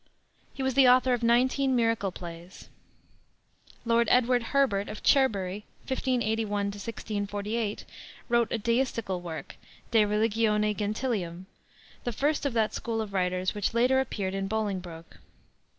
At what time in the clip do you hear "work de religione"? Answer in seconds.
9.21-10.73